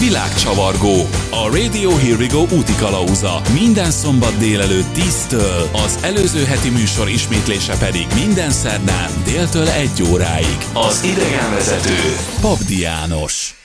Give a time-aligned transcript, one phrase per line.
[0.00, 1.08] Világcsavargó.
[1.30, 3.40] A Radio Here We Go úti kalauza.
[3.52, 10.56] Minden szombat délelőtt 10-től, az előző heti műsor ismétlése pedig minden szerdán déltől 1 óráig.
[10.72, 13.59] Az idegenvezető Pabdi János.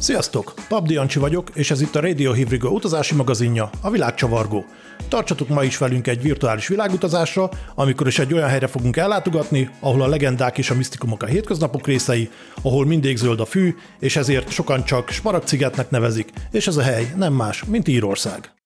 [0.00, 0.54] Sziasztok!
[0.68, 4.64] Pabdi Jancsi vagyok, és ez itt a Radio Here We Go utazási magazinja, a Világcsavargó.
[5.08, 10.02] Tartsatok ma is velünk egy virtuális világutazásra, amikor is egy olyan helyre fogunk ellátogatni, ahol
[10.02, 12.30] a legendák és a misztikumok a hétköznapok részei,
[12.62, 17.12] ahol mindig zöld a fű, és ezért sokan csak smaragcigetnek nevezik, és ez a hely
[17.16, 18.57] nem más, mint Írország.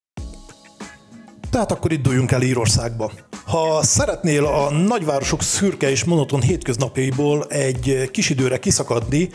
[1.52, 3.12] Tehát akkor itt duljunk el Írországba.
[3.44, 9.28] Ha szeretnél a nagyvárosok szürke és monoton hétköznapjaiból egy kis időre kiszakadni,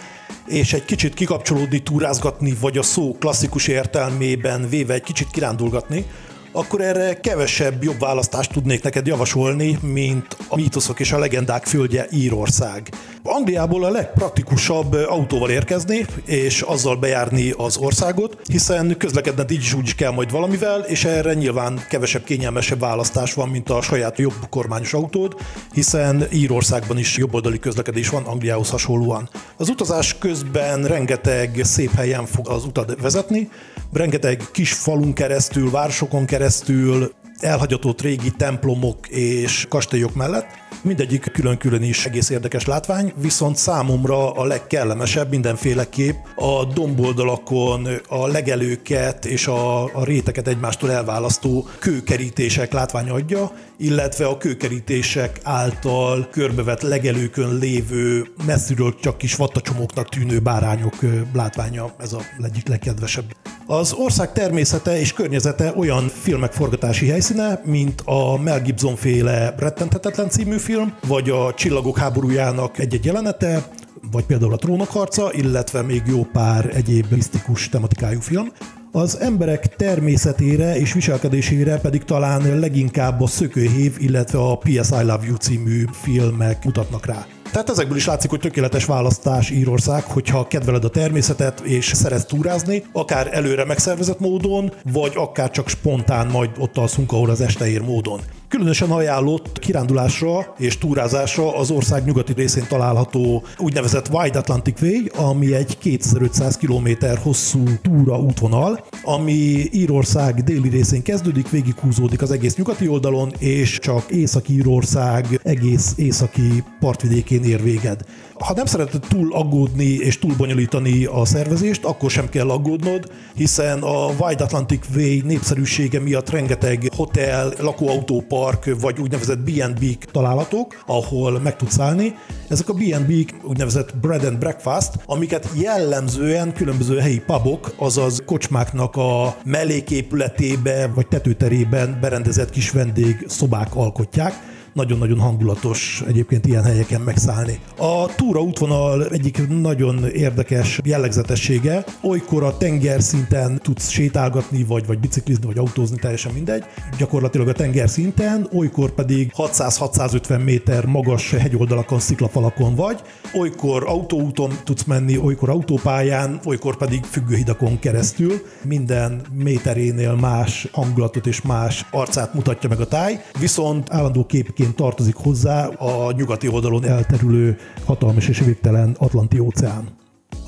[0.48, 6.06] és egy kicsit kikapcsolódni, túrázgatni, vagy a szó klasszikus értelmében véve egy kicsit kirándulgatni,
[6.52, 12.08] akkor erre kevesebb jobb választást tudnék neked javasolni, mint a mítoszok és a legendák földje
[12.12, 12.90] Írország.
[13.28, 19.86] Angliából a legpraktikusabb autóval érkezni, és azzal bejárni az országot, hiszen közlekedned így is úgy
[19.86, 24.48] is kell majd valamivel, és erre nyilván kevesebb, kényelmesebb választás van, mint a saját jobb
[24.50, 25.36] kormányos autód,
[25.74, 29.30] hiszen Írországban is jobboldali közlekedés van Angliához hasonlóan.
[29.58, 33.50] Az utazás közben rengeteg szép helyen fog az utat vezetni,
[33.94, 40.48] rengeteg kis falun keresztül, városokon keresztül, elhagyatott régi templomok és kastélyok mellett.
[40.82, 49.26] Mindegyik külön-külön is egész érdekes látvány, viszont számomra a legkellemesebb mindenféleképp a domboldalakon a legelőket
[49.26, 57.58] és a, a réteket egymástól elválasztó kőkerítések látványa adja, illetve a kőkerítések által körbevett legelőkön
[57.58, 60.96] lévő messziről csak kis vattacsomóknak tűnő bárányok
[61.34, 63.36] látványa, ez a egyik legkedvesebb.
[63.66, 70.30] Az ország természete és környezete olyan filmek forgatási helyszíne, mint a Mel Gibson féle Rettenthetetlen
[70.30, 73.70] című film, vagy a Csillagok háborújának egy-egy jelenete,
[74.12, 78.52] vagy például a Trónok harca, illetve még jó pár egyéb misztikus tematikájú film.
[78.98, 84.90] Az emberek természetére és viselkedésére pedig talán leginkább a Szökőhév, illetve a P.S.
[84.90, 87.26] I Love You című filmek mutatnak rá.
[87.52, 92.84] Tehát ezekből is látszik, hogy tökéletes választás Írország, hogyha kedveled a természetet és szeretsz túrázni,
[92.92, 97.82] akár előre megszervezett módon, vagy akár csak spontán majd ott alszunk, ahol az este ér
[97.82, 98.20] módon.
[98.50, 105.54] Különösen ajánlott kirándulásra és túrázásra az ország nyugati részén található úgynevezett Wide Atlantic Way, ami
[105.54, 106.88] egy 2500 km
[107.24, 114.12] hosszú túra útvonal, ami Írország déli részén kezdődik, végighúzódik az egész nyugati oldalon, és csak
[114.12, 118.02] Észak-Írország egész északi partvidékén ér véged.
[118.40, 123.82] Ha nem szereted túl aggódni és túl bonyolítani a szervezést, akkor sem kell aggódnod, hiszen
[123.82, 131.56] a Wide Atlantic Way népszerűsége miatt rengeteg hotel, lakóautópark vagy úgynevezett B&B-k találhatók, ahol meg
[131.56, 132.16] tudsz állni.
[132.48, 139.36] Ezek a B&B-k úgynevezett bread and breakfast, amiket jellemzően különböző helyi pubok, azaz kocsmáknak a
[139.44, 147.60] melléképületébe vagy tetőterében berendezett kis vendég szobák alkotják nagyon-nagyon hangulatos egyébként ilyen helyeken megszállni.
[147.78, 155.46] A túra útvonal egyik nagyon érdekes jellegzetessége, olykor a tengerszinten tudsz sétálgatni, vagy, vagy biciklizni,
[155.46, 156.64] vagy autózni, teljesen mindegy.
[156.98, 163.02] Gyakorlatilag a tengerszinten, olykor pedig 600-650 méter magas hegyoldalakon, sziklafalakon vagy,
[163.34, 168.34] olykor autóúton tudsz menni, olykor autópályán, olykor pedig függőhidakon keresztül.
[168.64, 174.76] Minden méterénél más hangulatot és más arcát mutatja meg a táj, viszont állandó képként részként
[174.76, 179.96] tartozik hozzá a nyugati oldalon elterülő hatalmas és végtelen Atlanti óceán.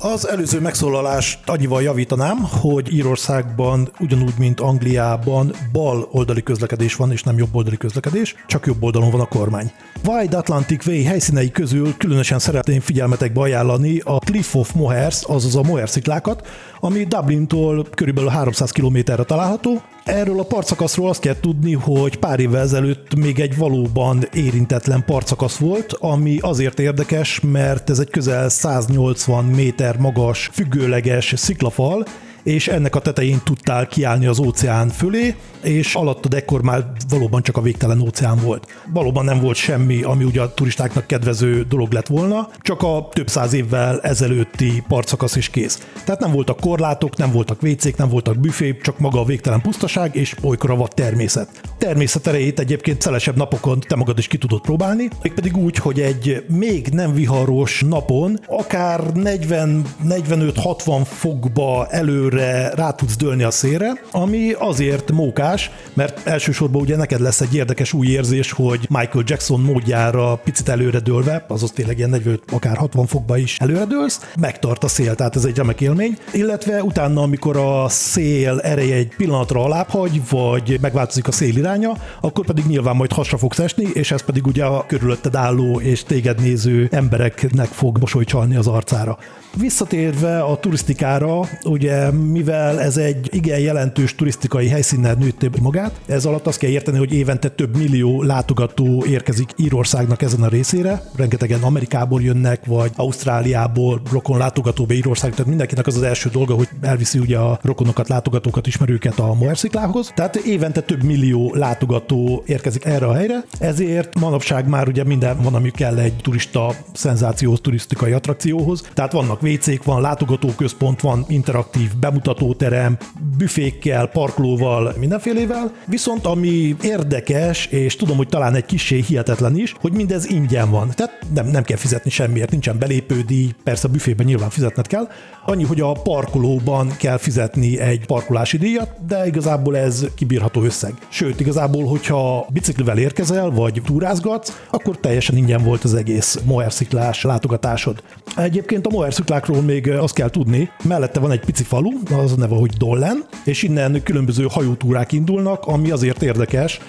[0.02, 7.22] Az előző megszólalást annyival javítanám, hogy Írországban ugyanúgy, mint Angliában bal oldali közlekedés van, és
[7.22, 9.72] nem jobb oldali közlekedés, csak jobb oldalon van a kormány.
[10.06, 15.62] Wide Atlantic Way helyszínei közül különösen szeretném figyelmetekbe ajánlani a Cliff of Mohers, azaz a
[15.62, 16.48] Moher sziklákat,
[16.80, 22.60] ami Dublintól körülbelül 300 kilométerre található, Erről a partszakaszról azt kell tudni, hogy pár évvel
[22.60, 29.44] ezelőtt még egy valóban érintetlen partszakasz volt, ami azért érdekes, mert ez egy közel 180
[29.44, 32.04] méter magas, függőleges sziklafal,
[32.42, 37.56] és ennek a tetején tudtál kiállni az óceán fölé, és alattad ekkor már valóban csak
[37.56, 38.66] a végtelen óceán volt.
[38.92, 43.28] Valóban nem volt semmi, ami ugye a turistáknak kedvező dolog lett volna, csak a több
[43.28, 45.86] száz évvel ezelőtti partszakasz is kész.
[46.04, 50.14] Tehát nem voltak korlátok, nem voltak vécék, nem voltak büfé, csak maga a végtelen pusztaság
[50.16, 51.48] és olykor a vad természet.
[51.78, 56.44] Természet erejét egyébként szelesebb napokon te magad is ki tudod próbálni, pedig úgy, hogy egy
[56.48, 61.86] még nem viharos napon akár 40-45-60 fokba
[62.30, 67.54] előre rá tudsz dőlni a szélre, ami azért mókás, mert elsősorban ugye neked lesz egy
[67.54, 72.76] érdekes új érzés, hogy Michael Jackson módjára picit előre dőlve, azaz tényleg ilyen 45, akár
[72.76, 77.22] 60 fokba is előre dőlsz, megtart a szél, tehát ez egy remek élmény, illetve utána,
[77.22, 82.96] amikor a szél ereje egy pillanatra alábbhagy, vagy megváltozik a szél iránya, akkor pedig nyilván
[82.96, 87.68] majd hasra fogsz esni, és ez pedig ugye a körülötted álló és téged néző embereknek
[87.68, 89.18] fog mosolycsalni az arcára.
[89.56, 96.46] Visszatérve a turisztikára, ugye mivel ez egy igen jelentős turisztikai helyszínnel nőtte magát, ez alatt
[96.46, 102.22] azt kell érteni, hogy évente több millió látogató érkezik Írországnak ezen a részére, rengetegen Amerikából
[102.22, 107.38] jönnek, vagy Ausztráliából rokon látogatóba Írország, tehát mindenkinek az az első dolga, hogy elviszi ugye
[107.38, 110.12] a rokonokat, látogatókat, ismerőket a Moersziklához.
[110.14, 115.54] Tehát évente több millió látogató érkezik erre a helyre, ezért manapság már ugye minden van,
[115.54, 118.88] ami kell egy turista szenzációhoz, turisztikai attrakcióhoz.
[118.94, 122.96] Tehát vannak WC-k, van látogatóközpont, van interaktív bemutatóterem,
[123.36, 125.72] büfékkel, parkolóval, mindenfélével.
[125.86, 130.90] Viszont ami érdekes, és tudom, hogy talán egy kicsi hihetetlen is, hogy mindez ingyen van.
[130.94, 135.08] Tehát nem, nem kell fizetni semmiért, nincsen belépődíj, persze a büfében nyilván fizetned kell.
[135.46, 140.94] Annyi, hogy a parkolóban kell fizetni egy parkolási díjat, de igazából ez kibírható összeg.
[141.08, 148.02] Sőt, igazából, hogyha biciklivel érkezel, vagy túrázgatsz, akkor teljesen ingyen volt az egész Moersziklás látogatásod.
[148.36, 152.54] Egyébként a Moersziklákról még azt kell tudni, mellette van egy pici falu, az a neve,
[152.54, 156.80] hogy Dollen, és innen különböző hajótúrák indulnak, ami azért érdekes,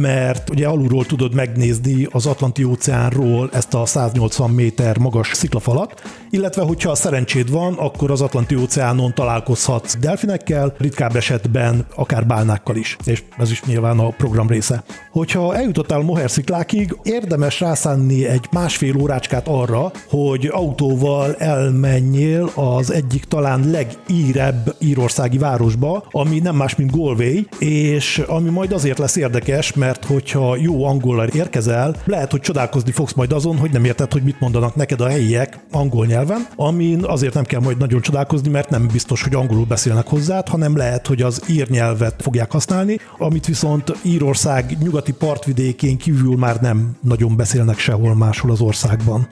[0.00, 6.62] mert ugye alulról tudod megnézni az Atlanti óceánról ezt a 180 méter magas sziklafalat, illetve
[6.62, 12.96] hogyha a szerencséd van, akkor az Atlanti óceánon találkozhatsz delfinekkel, ritkább esetben akár bálnákkal is,
[13.04, 14.84] és ez is nyilván a program része.
[15.10, 23.24] Hogyha eljutottál Moher sziklákig, érdemes rászánni egy másfél órácskát arra, hogy autóval elmenjél az egyik
[23.24, 29.72] talán legírebb írországi városba, ami nem más, mint Galway, és ami majd azért lesz érdekes,
[29.72, 34.22] mert hogyha jó angollal érkezel, lehet, hogy csodálkozni fogsz majd azon, hogy nem érted, hogy
[34.22, 38.70] mit mondanak neked a helyiek angol nyelven, amin azért nem kell majd nagyon csodálkozni, mert
[38.70, 43.46] nem biztos, hogy angolul beszélnek hozzád, hanem lehet, hogy az ír nyelvet fogják használni, amit
[43.46, 49.28] viszont Írország nyugati partvidékén kívül már nem nagyon beszélnek sehol máshol az országban.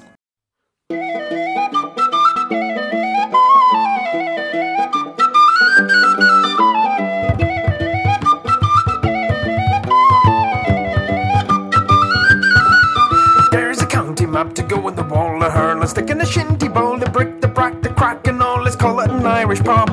[14.40, 15.76] Up to go in the wall of her.
[15.76, 18.64] Let's stick in the shinty bowl, the brick, the brack, the crack, and all.
[18.64, 19.92] Let's call it an Irish pub.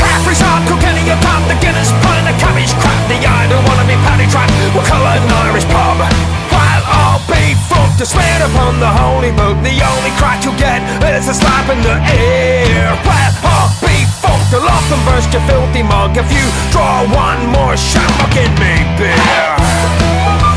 [0.00, 2.96] Caffrey's hard, Kilkenny, a pound, the Guinness, pint, the cabbage crap.
[3.12, 4.48] The I don't wanna be paddy trap.
[4.72, 6.00] We'll call it an Irish pub.
[6.48, 10.80] While I'll be fucked to swear upon the holy book, the only crack you'll get
[11.12, 12.96] is a slap in the ear.
[13.04, 17.76] Well, I'll be fucked, I'll often burst your filthy mug if you draw one more
[17.76, 18.08] shot.
[18.24, 20.51] Fucking me beer.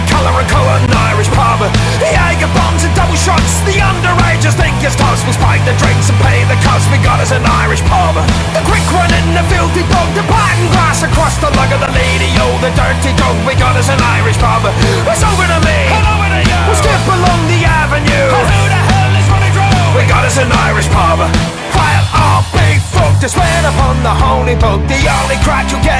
[0.00, 1.60] Bloody tri-colour and colour an Irish pub.
[2.00, 5.26] The Jaeger bombs and double shots, the underagers think it's toast.
[5.26, 8.16] We spike the drinks and pay the cost, we got us an Irish pub.
[8.56, 11.92] The quick one in the filthy bog, the pattern grass across the lug of the
[11.92, 14.64] lady, oh the dirty dog, we got us an Irish pub.
[14.64, 16.60] It's over to me, and over to you.
[16.68, 18.28] We'll skip along the avenue.
[18.30, 19.98] And who the hell is running through?
[19.98, 21.20] We got us an Irish pub.
[21.76, 25.99] While I'll be fucked, I swear upon the holy book, the only crack you get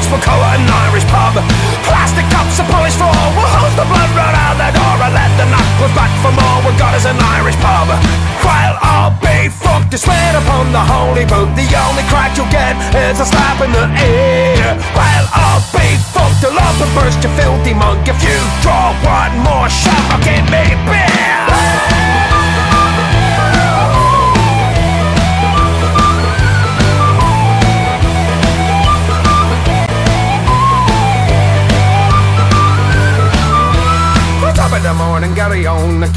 [0.00, 0.08] pick the fights.
[0.10, 1.34] We'll call it an Irish pub.
[1.84, 3.12] Plastic cups, a polished floor.
[3.36, 6.58] We'll hose the blood right out the door and let the knuckles back for more.
[6.64, 7.88] We've got us as an Irish pub.
[8.44, 12.76] While I'll be fucked to swear upon the holy book, the only crack you'll get
[12.94, 14.76] is a slap in the ear.
[14.96, 18.08] While I'll be fucked to love and burst, you filthy monk.
[18.08, 22.09] If you draw one more shot, I'll give me beer.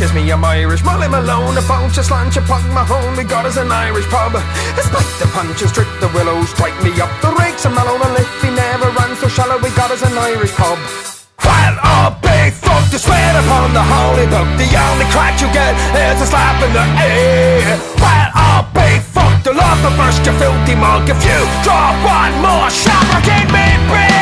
[0.04, 0.84] Kiss me, I'm Irish.
[0.84, 3.16] Molly Malone, a bunch of slant, you punk my home.
[3.16, 4.34] We got us an Irish pub.
[4.76, 7.08] Despite the punches, trick the willows, strike me up.
[7.24, 9.56] The rakes are mellow, the liffy never runs so shallow.
[9.64, 10.78] We got us an Irish pub.
[11.40, 15.72] While all big folk to swear upon the holy book, the only crack you get
[15.96, 17.64] is a slap in the ear.
[18.74, 21.08] Big folk to love the burst, you filthy mug.
[21.08, 24.13] If you draw one more shot, or give me beer.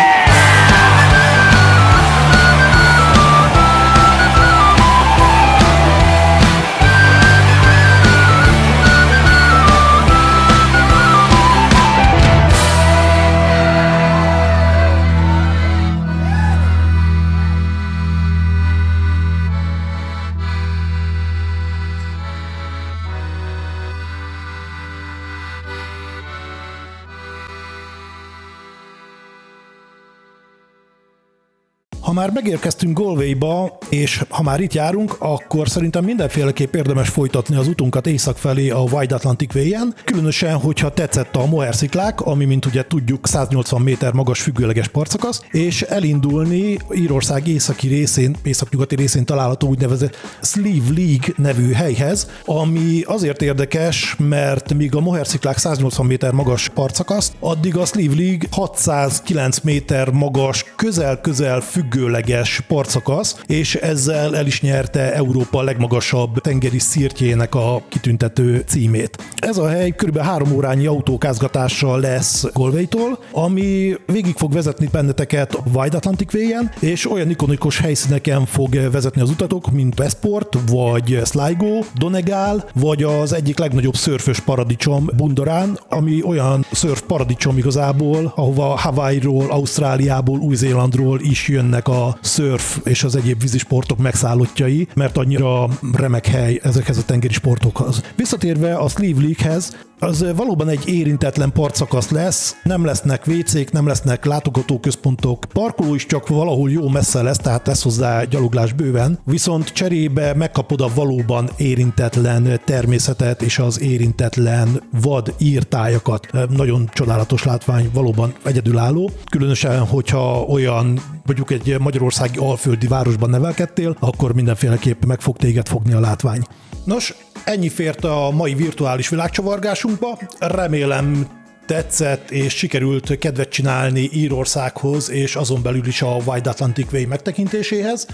[32.11, 37.67] Ha már megérkeztünk Galwayba, és ha már itt járunk, akkor szerintem mindenféleképp érdemes folytatni az
[37.67, 42.65] utunkat észak felé a Wide Atlantic Way-en, különösen, hogyha tetszett a Moher sziklák, ami, mint
[42.65, 49.67] ugye tudjuk, 180 méter magas függőleges partszakasz, és elindulni Írország északi részén, északnyugati részén található
[49.67, 56.31] úgynevezett Sleeve League nevű helyhez, ami azért érdekes, mert míg a Moher sziklák 180 méter
[56.31, 61.61] magas partszakasz, addig a Sleeve League 609 méter magas, közel-közel
[62.01, 69.17] függőleges partszakasz, és ezzel el is nyerte Európa legmagasabb tengeri szirtjének a kitüntető címét.
[69.35, 70.17] Ez a hely kb.
[70.17, 77.11] három órányi autókázgatással lesz Galway-tól, ami végig fog vezetni benneteket a Wide Atlantic Way-en, és
[77.11, 83.59] olyan ikonikus helyszíneken fog vezetni az utatok, mint Westport, vagy Sligo, Donegal, vagy az egyik
[83.59, 91.87] legnagyobb szörfös paradicsom Bundorán, ami olyan szörf paradicsom igazából, ahova Hawaii-ról, Ausztráliából, Új-Zélandról is jönnek
[91.91, 98.03] a szörf és az egyéb vízisportok megszállottjai, mert annyira remek hely ezekhez a tengeri sportokhoz.
[98.15, 104.25] Visszatérve a Sleeve League-hez, az valóban egy érintetlen partszakasz lesz, nem lesznek WC-k, nem lesznek
[104.25, 110.33] látogatóközpontok, parkoló is csak valahol jó messze lesz, tehát lesz hozzá gyaloglás bőven, viszont cserébe
[110.33, 116.27] megkapod a valóban érintetlen természetet és az érintetlen vad írtájakat.
[116.49, 124.33] Nagyon csodálatos látvány, valóban egyedülálló, különösen, hogyha olyan mondjuk egy magyarországi alföldi városban nevelkedtél, akkor
[124.33, 126.45] mindenféleképp meg fog téged fogni a látvány.
[126.83, 130.19] Nos, ennyi fért a mai virtuális világcsavargásunkba.
[130.39, 131.27] Remélem
[131.65, 138.07] tetszett és sikerült kedvet csinálni Írországhoz és azon belül is a Wide Atlantic Way megtekintéséhez.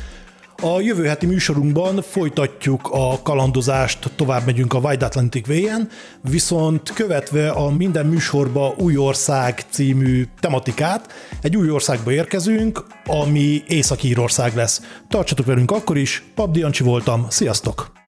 [0.61, 5.89] A jövő heti műsorunkban folytatjuk a kalandozást, tovább megyünk a Wide Atlantic Way-en,
[6.21, 14.55] viszont követve a minden műsorba új ország című tematikát, egy új országba érkezünk, ami Észak-Írország
[14.55, 14.81] lesz.
[15.09, 17.95] Tartsatok velünk akkor is, Pabdi Jancsi voltam, sziasztok!